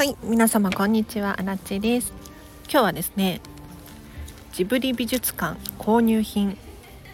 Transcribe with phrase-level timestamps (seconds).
[0.00, 1.38] はい皆様こんにちは。
[1.38, 2.14] アラチです。
[2.70, 3.42] 今日はですね
[4.54, 6.56] ジブリ美術館購入品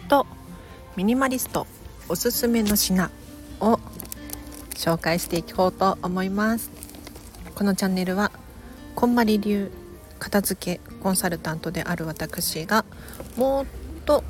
[0.07, 0.25] と
[0.95, 1.67] ミニマリスト
[2.07, 3.11] おすすめの品
[3.59, 3.77] を
[4.73, 6.71] 紹介していこうと思います。
[7.55, 8.31] このチャンネルは
[8.95, 9.69] こんまり流
[10.17, 12.85] 片付けコンサルタントである私が
[13.35, 13.65] もっ
[14.05, 14.23] と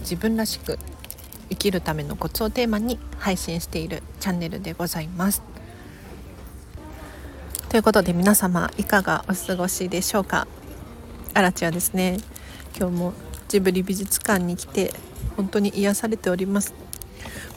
[0.00, 0.80] 自分らしく
[1.48, 5.49] 生きるためのコツをテーマに配信しているチャンネルでございます。
[7.70, 10.48] ということで皆様いかがお過ごしでしょうか？
[11.34, 12.16] アラチはですね。
[12.76, 13.12] 今日も
[13.46, 14.92] ジブリ美術館に来て
[15.36, 16.74] 本当に癒されております。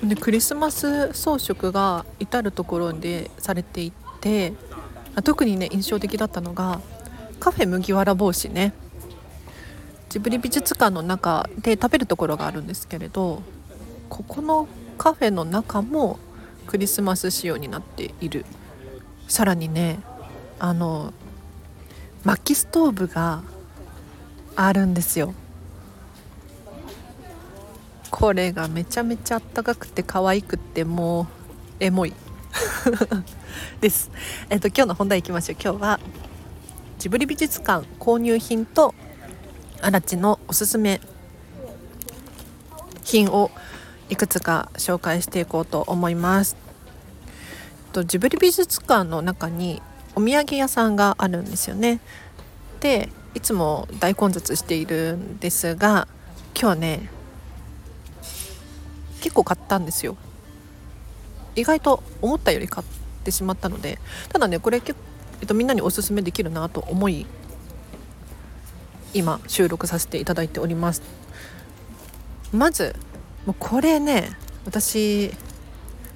[0.04, 3.92] でクリスマス装飾が至る所でされてい
[4.22, 4.54] て
[5.24, 6.80] 特にね印象的だったのが
[7.40, 8.76] カフェ麦わら帽子ね。
[10.10, 13.42] ジブリ美術館の中で食べるところがあるんですけれど
[14.10, 16.20] ここのカフェの中も
[16.68, 18.46] クリスマス仕様になっている。
[19.28, 20.00] さらにね
[20.60, 21.14] あの
[22.24, 23.44] 薪ストーブが
[24.56, 25.34] あるんですよ。
[28.12, 31.26] これがめちゃめちゃあったかくて可愛くってもう
[31.80, 32.14] エモい。
[33.82, 34.12] です。
[34.50, 35.58] えっと今日の本題いきましょう。
[35.62, 36.00] 今日は
[37.00, 38.94] ジブリ美術館購入品と
[39.82, 41.02] アラチのおすすめ
[43.04, 43.52] 品を
[44.10, 46.63] いくつか紹介していこうと思います。
[47.94, 49.82] とジブリ美術館の中に
[50.16, 52.02] お土産屋さんがあるんですよね。
[52.82, 56.08] でいつも大混雑しているんですが
[56.54, 57.10] 今日はね
[59.22, 60.18] 結構買ったんですよ。
[61.56, 62.88] 意外と思ったより買っ
[63.24, 64.00] てしまったので
[64.30, 64.82] ただねこれ
[65.42, 67.26] えっと、みんなにおすすめできるなと思い
[69.14, 71.02] 今収録させていただいております
[72.52, 72.96] まず
[73.46, 74.32] もうこれね
[74.66, 75.32] 私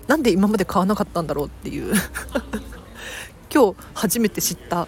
[0.07, 1.93] なんで今まで買わなかったんだろうっていう。
[3.53, 4.87] 今日初めて知った。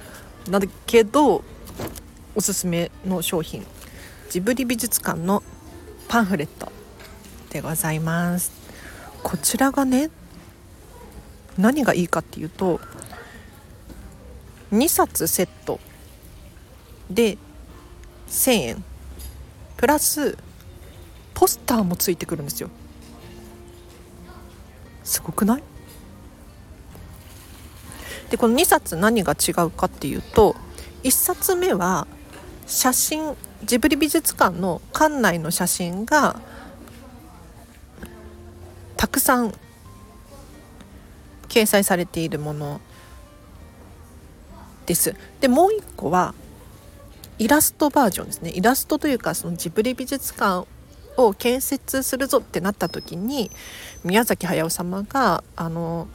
[0.50, 1.44] なんだけど
[2.36, 3.66] おすすめの商品。
[4.30, 5.44] ジブリ美術館の
[6.08, 6.72] パンフレット
[7.50, 8.52] でございます。
[9.24, 10.10] こちらがね
[11.58, 12.80] 何がいいかっていうと
[14.72, 15.80] 2冊セット
[17.10, 17.38] で
[18.30, 18.84] 1000円。
[19.76, 20.38] プラス
[21.34, 22.70] ポスターもついてくるんですよ。
[25.10, 25.64] すごくない？
[28.30, 30.56] でこの2冊何が違うかっていうと
[31.04, 32.06] 1冊目は
[32.68, 36.40] 写真ジブリ美術館の館内の写真が
[38.96, 39.54] たくさん
[41.48, 42.80] 掲載されているもの
[44.86, 45.16] です。
[45.42, 46.36] でもう一個は
[47.40, 50.68] イラストバージョンですねイラストというかそのジブリ美術館
[51.20, 53.52] を建設するぞってなった時に
[54.04, 56.08] 宮崎駿様があの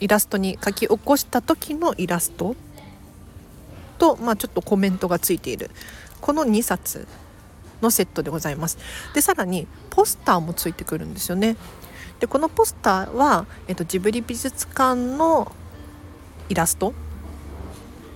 [0.00, 2.54] イラストに書き起こした時のイラスト
[3.98, 5.70] と、まあ、ちょっとコメントがついている
[6.20, 7.06] この2冊
[7.82, 8.78] のセットでございます。
[9.14, 11.56] でさらにポスターもついてくるんですよね。
[12.20, 15.52] でこのポスターは、えっと、ジブリ美術館の
[16.48, 16.92] イラスト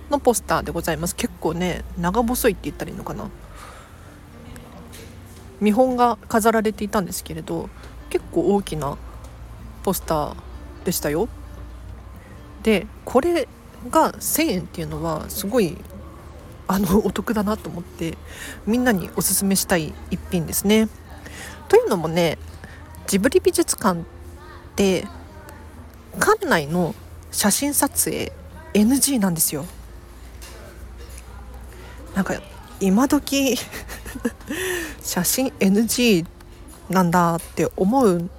[0.09, 3.29] のポスターでございます結構ね長細いって言ったらいいのかな
[5.63, 7.69] 見本が飾られていたんですけれど
[8.09, 8.97] 結構大きな
[9.83, 10.35] ポスター
[10.83, 11.29] でしたよ
[12.63, 13.47] でこれ
[13.89, 15.77] が1,000円っていうのはすごい
[16.67, 18.17] あの お得だなと思って
[18.67, 20.89] みんなにおすすめしたい一品ですね。
[21.69, 22.37] というのもね
[23.07, 24.03] ジブリ美術館っ
[24.75, 25.07] て
[26.19, 26.93] 館内の
[27.31, 28.31] 写真撮影
[28.73, 29.65] NG なんですよ。
[32.15, 32.35] なんか
[32.79, 33.57] 今時
[35.01, 36.25] 写真 NG
[36.89, 38.29] なんだって思うん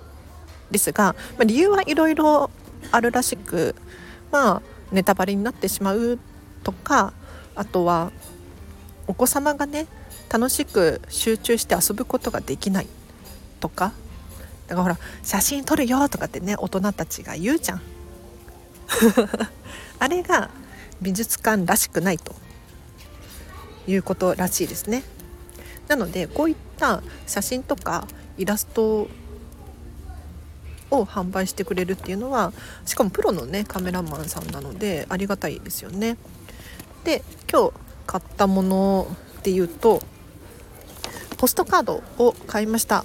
[0.70, 2.50] ですが、まあ、理由はいろいろ
[2.90, 3.74] あるらしく
[4.30, 6.18] まあネタバレになってしまう
[6.62, 7.12] とか
[7.54, 8.12] あとは
[9.06, 9.86] お子様がね
[10.30, 12.86] 楽しく集中して遊ぶことができない
[13.60, 13.92] とか
[14.66, 17.82] だからほら写真撮るよとかってね大人たちが言うじゃん
[19.98, 20.50] あれが
[21.00, 22.34] 美術館らしくないと
[23.86, 25.02] いうことらしいですね。
[25.88, 29.08] なのでこういった写真とかイラスト
[30.90, 32.52] を販売してくれるっていうのは
[32.84, 36.16] しかもプロのねカメラマンさんなのでありがたいですよね。
[37.04, 37.72] で今日
[38.06, 40.02] 買ったもので言うと
[41.36, 43.04] ポストカードを買いました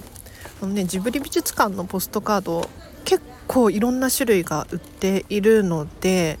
[0.62, 2.68] あの、ね、ジブリ美術館のポストカード
[3.04, 6.38] 結構いろんな種類が売っているので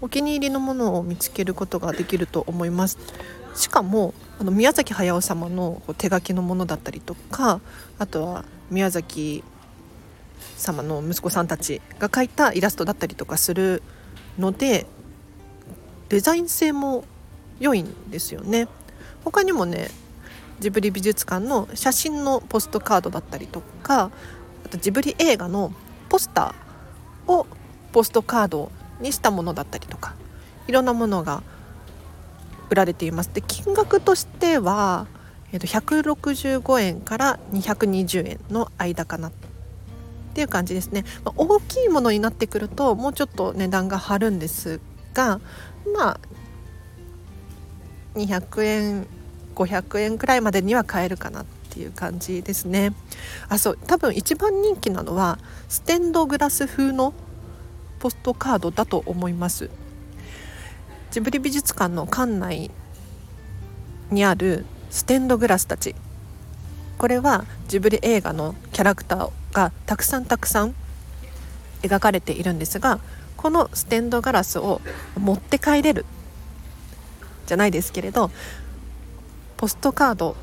[0.00, 2.98] お気に入りのものを見つけることができると思います
[3.54, 7.60] しかもあの宮崎駿様の手書きのものだったりとか
[7.98, 9.44] あとは宮崎
[10.56, 13.82] 様の息子さんたちが描いたイラストだったりとかする
[14.38, 14.86] ので
[16.08, 17.04] デザイン性も
[17.60, 18.68] 良いんですよね。
[19.24, 19.88] 他にもね
[20.58, 24.10] ジブリ美術館の写真のポストカードだったりとか
[24.64, 25.72] あとジブリ映画の
[26.08, 27.46] ポスターを
[27.92, 28.70] ポストカード
[29.00, 30.14] にしたものだったりとか
[30.68, 31.42] いろんなものが
[32.72, 33.30] 売られています。
[33.34, 35.06] で金額としては、
[35.52, 39.28] えー、と165円から220円の間かな。
[39.28, 39.32] っ
[40.34, 44.80] ていう感じですね、まあ、大きいものになってくるともうちょっと値段が張るんです
[45.12, 45.42] が
[45.94, 46.20] まあ
[48.14, 49.06] 200円
[49.54, 52.94] 500円くらいまでには買えるかなっていう感じですね。
[53.50, 57.12] あそう多分一番人気なのはステンドグラス風の
[57.98, 59.68] ポストカードだと思います。
[61.12, 62.70] ジブリ美術館の館内
[64.10, 65.94] にあるステンドグラスたち。
[66.96, 70.74] これはジブリ映画のキャラクターがたくさんたくさん
[71.82, 72.98] 描かれているんですが
[73.36, 74.80] このステンドガラスを
[75.18, 76.06] 持って帰れる。
[77.46, 78.30] じゃないですけれど
[79.58, 80.34] ポストカード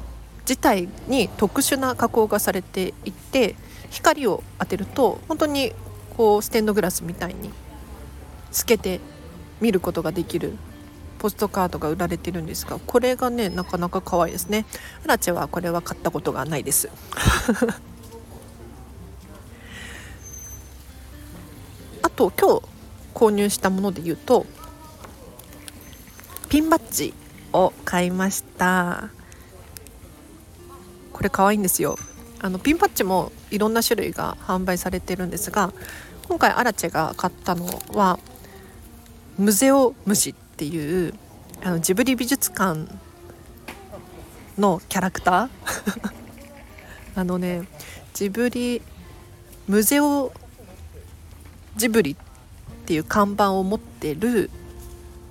[0.41, 3.55] 自体に特殊な加工がされていて
[3.89, 5.73] 光を当てると本当に
[6.15, 7.51] こうステンドグラスみたいに
[8.51, 8.99] 透けて
[9.61, 10.53] 見ることができる
[11.19, 14.65] ポストカードが売られてるんですがこれがねなかなか可愛いですね。
[15.03, 16.89] アラチェはこれは買ったことがないです。
[22.01, 22.63] あと今日
[23.13, 24.45] 購入したもので言うと
[26.47, 27.13] ピンバッジ
[27.51, 29.09] を買いました。
[31.11, 31.97] これ可愛いんですよ。
[32.41, 35.73] あのピンバッジもいろんな種類が販売されてるんですが
[36.29, 38.17] 今回アラチェが買ったのは
[39.39, 41.13] ムゼオ虫っていう
[41.63, 42.91] あのジブリ美術館
[44.57, 45.49] のキャラクター。
[47.15, 47.65] あのね
[48.13, 48.81] ジブリ
[49.65, 50.33] ムゼオ
[51.77, 52.15] ジブリっ
[52.85, 54.49] ていう看板を持ってる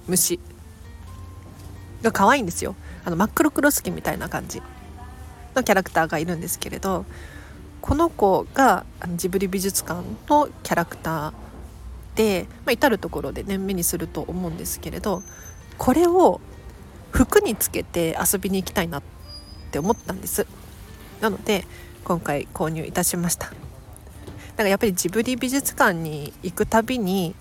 [0.06, 0.40] 虫
[2.02, 2.76] が可愛いんですよ。
[3.05, 4.62] あの真っ黒クロスケみたいな感じ
[5.55, 7.05] のキャラクターがいるんですけれど
[7.82, 11.32] この子がジブリ美術館のキャラクター、
[12.19, 15.23] まあ、至る所でね目にすると思うんですけれど
[15.76, 16.41] これを
[17.12, 19.03] 服につけて遊びに行きたいなっ
[19.70, 20.47] て思ったんです。
[21.20, 21.65] なので
[22.05, 23.47] 今回購入いたしました。
[23.47, 27.37] だからやっぱりジブリ美術館に行くたびに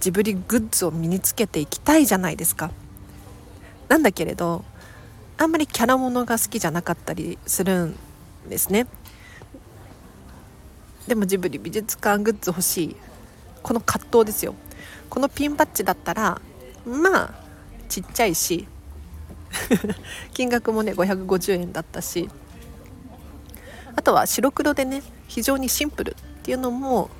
[0.00, 2.70] ジブリグッズを身につけていきたいじゃないですか。
[3.88, 4.64] なんだけれど
[5.38, 7.96] あんまりキャラものが好きじゃなかったりするん
[8.48, 8.86] ですね。
[11.08, 12.96] でもジブリ美術館グッズ欲しい。
[13.68, 14.54] この葛藤ですよ。
[15.10, 16.40] このピンバッジだったら
[16.86, 17.34] まあ
[17.86, 18.66] ちっちゃいし
[20.32, 22.30] 金額もね550円だったし
[23.94, 27.10] あとは白黒でね非常にシンプルっていうのも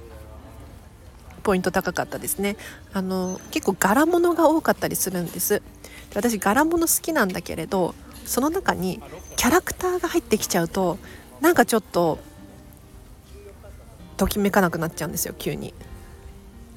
[1.43, 2.57] ポイント高かったですね。
[2.95, 5.61] あの結構柄物が多かったりするんです。
[6.15, 7.95] 私柄物好きなんだけれど
[8.25, 9.03] その中に
[9.37, 10.97] キャラクターが入ってきちゃうと
[11.43, 12.19] なんかちょっと
[14.17, 15.75] ときめかなくなっちゃうんですよ急に。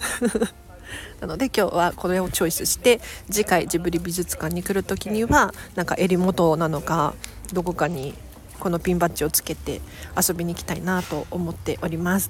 [1.21, 2.99] なので今日はこれをチョイスして
[3.29, 7.13] 次回ジブリ美術館に来る時にはなんか襟元なのか
[7.53, 8.13] どこかに
[8.59, 9.81] このピンバッジをつけて
[10.15, 12.29] 遊びに行きたいなと思っております。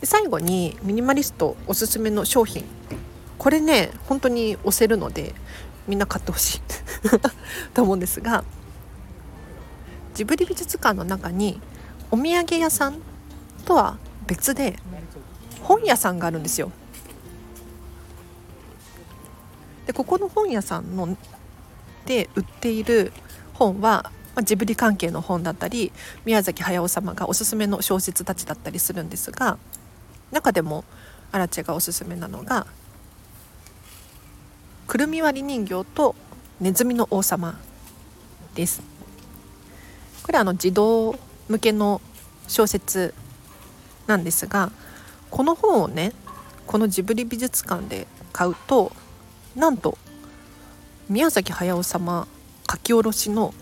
[0.00, 2.64] で最後にミニマリストおすすめの商品
[3.38, 5.34] これね本当に押せるので
[5.86, 6.62] みんな買ってほしい
[7.74, 8.44] と思うんですが
[10.14, 11.60] ジブリ美術館の中に
[12.10, 12.98] お土産屋さん
[13.64, 13.96] とは
[14.26, 14.76] 別で
[15.62, 16.70] 本屋さんがあるんですよ。
[19.86, 21.16] でここの本屋さんの
[22.06, 23.12] で売っている
[23.54, 25.92] 本は、まあ、ジブリ関係の本だったり
[26.24, 29.58] 宮崎駿様がおすすめの小説たちだったりするんですが
[30.30, 30.84] 中でも
[31.32, 32.66] アラチェがおすすめなのが
[34.86, 36.14] くるみ割り人形と
[36.60, 37.58] ネズミの王様
[38.54, 38.82] です
[40.22, 42.00] これあの児童向けの
[42.48, 43.14] 小説
[44.06, 44.70] なんですが
[45.32, 46.12] この本をね
[46.66, 48.92] このジブリ美術館で買うと
[49.56, 49.96] なんと
[51.08, 52.28] 宮崎駿様
[52.70, 53.54] 書き下ろしの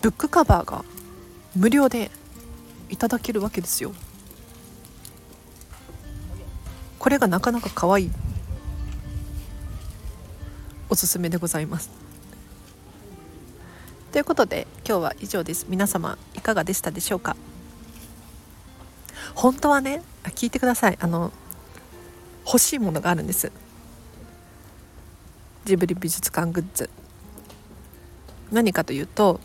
[0.00, 0.84] ブックカバーが
[1.54, 2.10] 無料で
[2.88, 3.92] いただけるわけですよ。
[6.98, 8.10] これがなかなか可愛い
[10.88, 11.90] おすすめでございます。
[14.12, 15.66] ということで今日は以上です。
[15.68, 17.36] 皆様いかがでしたでしょうか？
[19.44, 20.96] 本当はね聞いてください。
[20.98, 21.30] あの
[22.46, 23.52] 欲しいものがあるんです。
[25.66, 26.88] ジブリ美術館グッズ。
[28.50, 29.40] 何かというと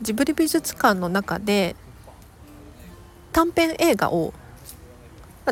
[0.00, 1.76] ジブリ美術館の中で
[3.32, 4.32] 短編映画を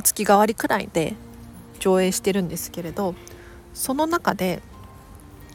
[0.03, 1.15] 月替わりくらいで
[1.81, 3.15] 上映してるんですけれど
[3.75, 4.63] その中で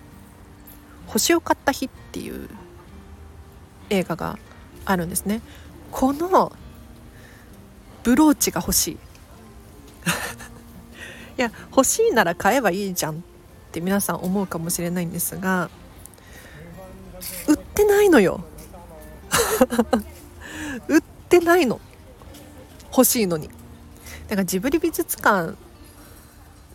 [1.07, 2.47] 「星を買った日」っていう
[3.89, 4.37] 映画が
[4.85, 5.41] あるんですね。
[5.89, 6.53] この
[8.03, 8.93] ブローチが欲しい。
[11.37, 13.17] いや欲しいなら買えばいいじゃんっ
[13.71, 15.69] て皆さん思うかもしれないんですが
[17.47, 18.43] 売ってないのよ。
[20.87, 21.79] 売ってないの。
[22.91, 23.49] 欲しいのに。
[24.27, 25.55] だからジブリ美術館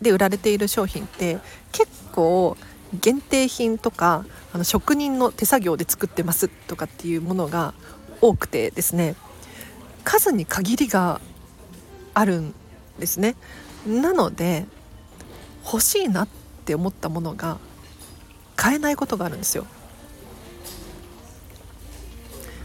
[0.01, 1.39] で売られている商品って
[1.71, 2.57] 結構
[2.93, 7.73] 限定品とかあの職人の手作業で作ってますとかっていうものが
[8.21, 9.15] 多くてですね。
[10.09, 11.21] 数に限りが
[12.15, 12.55] あるん
[12.97, 13.35] ですね。
[13.85, 14.65] なので
[15.63, 16.27] 欲しいなっ
[16.65, 17.59] て思ったものが
[18.55, 19.67] 買えないことがあるんですよ。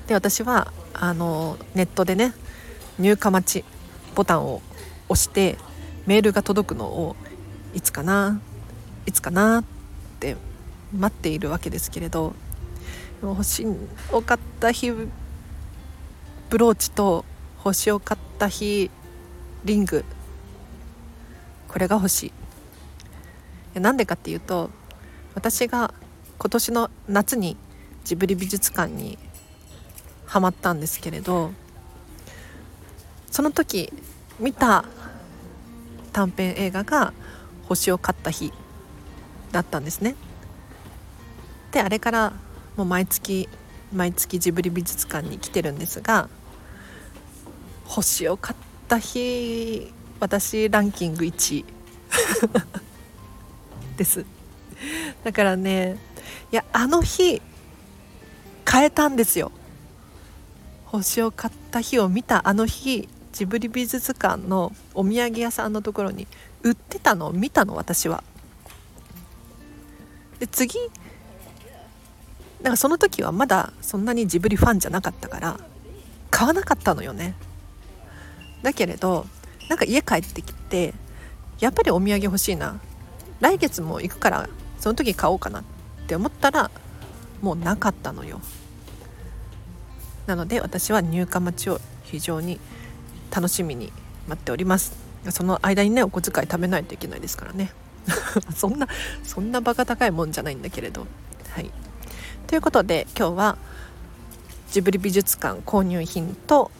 [0.06, 2.32] で私はあのネットでね
[2.98, 3.64] 入荷待ち
[4.14, 4.62] ボタンを
[5.10, 5.58] 押して
[6.06, 7.14] メールが届くのを
[7.74, 8.40] いつかな
[9.04, 9.64] いつかなっ
[10.18, 10.36] て
[10.96, 12.34] 待っているわけですけれど
[13.20, 13.66] 星
[14.12, 14.90] を買った日
[16.48, 17.26] ブローチと
[17.64, 18.90] 星を買った日
[19.64, 20.04] リング
[21.66, 22.30] これが欲し
[23.74, 24.68] いなんでかっていうと
[25.34, 25.94] 私が
[26.38, 27.56] 今年の夏に
[28.04, 29.18] ジブリ美術館に
[30.26, 31.52] ハマったんですけれど
[33.30, 33.90] その時
[34.38, 34.84] 見た
[36.12, 37.14] 短編映画が
[37.66, 38.52] 「星を買った日」
[39.52, 40.16] だったんですね。
[41.72, 42.32] であれから
[42.76, 43.48] もう毎月
[43.92, 46.28] 毎月ジブリ美術館に来てるんですが
[47.84, 51.64] 星を買った日私ランキング1位
[53.96, 54.24] です
[55.22, 55.96] だからね
[56.52, 57.42] いやあの日
[58.70, 59.52] 変えたんですよ
[60.86, 66.28] 星を買った日を見たあの日ジブリ美術館のお土産屋さんのところに
[66.62, 68.22] 売ってたのを見たの私は。
[70.38, 70.78] で次
[72.62, 75.60] なんかその時はまだそんなにジブリファンじゃなかったから
[76.30, 77.34] 買わなかったのよね。
[78.64, 79.26] だけれど
[79.68, 80.92] なんか家帰ってきて
[81.60, 82.80] やっぱりお土産欲しいな。
[83.40, 84.48] 来月も行くから
[84.80, 85.64] その時買おうかなっ
[86.06, 86.70] て思ったら
[87.42, 88.40] もうなかったのよ。
[90.26, 92.58] なので私は入荷待ちを非常に
[93.30, 93.92] 楽しみに
[94.26, 94.92] 待っております。
[95.30, 97.72] その間にねお小遣い食べないといけないですからね。
[98.54, 98.88] そんな
[99.22, 101.06] そんなバカ高いもんじゃないんだけれど。
[101.50, 101.70] はい。
[102.46, 103.58] ということで今日は
[104.70, 106.70] ジブリ美術館購入品と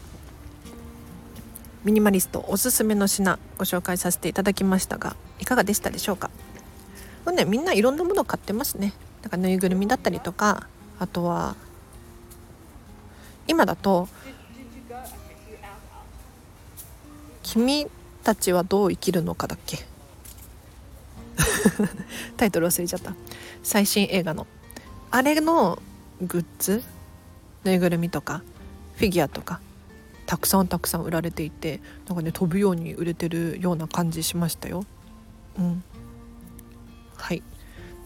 [1.85, 6.31] ミニマリストおすすめの品ご紹介させていただきましたがいかがでしたでしょうか？
[7.31, 8.93] ね、みんないろんなもの買ってますね。
[9.21, 10.67] なんかぬいぐるみだったりとか
[10.99, 11.55] あとは
[13.47, 14.07] 今だと
[17.43, 17.87] 君
[18.23, 19.85] たちはどう生きるのかだっけ？
[22.37, 23.13] タイトル忘れちゃった。
[23.61, 24.47] 最新映画の。
[25.11, 25.79] あれの
[26.21, 26.83] グッズ？
[27.63, 28.41] ぬいぐるみとか
[28.95, 29.59] フィギュアとか。
[30.25, 34.83] たくさんたくさん売られていてなんかね飛ぶように売れてるような感じしましたよ。
[35.57, 35.83] うん。
[37.17, 37.43] はい。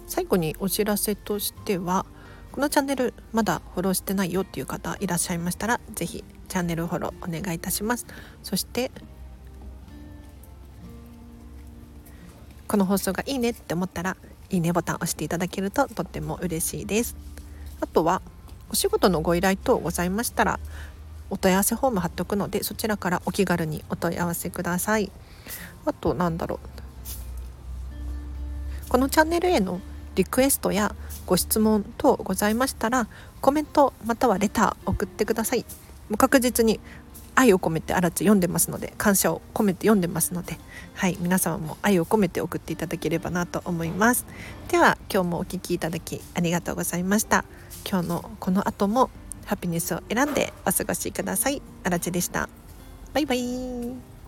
[0.08, 2.06] 最後にお知らせとしては
[2.52, 8.06] このチャンネルまだフォローしてないよっていう方いらっしゃいましたら是非チャンネルフォローお願いいたします。
[8.44, 8.92] そして
[12.68, 14.18] この放送がいいねって思ったら
[14.50, 17.16] いいねボタンを押していただけるととっても嬉しいです。
[17.82, 18.22] あとは
[18.72, 20.60] お仕事のご依頼等ございましたら
[21.30, 25.12] お問い合わせフォーム貼っておくのでそちらからお気軽にお問い合わせください。
[25.86, 26.60] あとなんだろう。
[28.90, 29.80] このチャンネルへの
[30.16, 30.96] リクエストや
[31.26, 33.08] ご質問等ございましたら
[33.40, 35.66] コメントまたはレター送ってください。
[36.10, 36.80] もう確実に
[37.36, 40.58] 愛を込めてあらち読んでますので感謝を込めて読んでますので
[40.96, 44.26] はい皆様も愛を込めて送っていただければなと思います。
[44.68, 47.46] では今日もお聴きいただきありがとうございました。
[47.90, 49.10] 今日のこの後も
[49.50, 51.60] ハピネスを選んでお過ごしください。
[51.84, 52.48] あらちでした。
[53.16, 54.19] バイバイ。